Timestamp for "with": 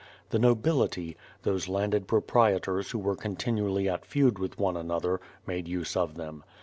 4.39-4.57